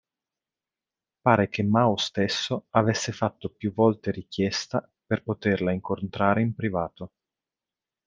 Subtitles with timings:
[1.21, 7.11] Pare che Mao stesso avesse fatto più volte richiesta per poterla incontrare in privato.